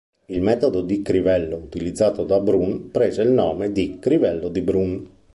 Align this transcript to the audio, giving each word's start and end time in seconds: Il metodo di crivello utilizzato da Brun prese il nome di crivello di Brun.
Il 0.25 0.41
metodo 0.41 0.81
di 0.81 1.03
crivello 1.03 1.57
utilizzato 1.57 2.23
da 2.23 2.39
Brun 2.39 2.89
prese 2.89 3.21
il 3.21 3.29
nome 3.29 3.71
di 3.71 3.99
crivello 3.99 4.49
di 4.49 4.61
Brun. 4.61 5.07